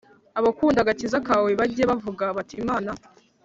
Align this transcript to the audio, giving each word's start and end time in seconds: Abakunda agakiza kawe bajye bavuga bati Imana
Abakunda 0.39 0.79
agakiza 0.81 1.17
kawe 1.27 1.49
bajye 1.59 1.83
bavuga 1.91 2.23
bati 2.37 2.55
Imana 2.63 2.91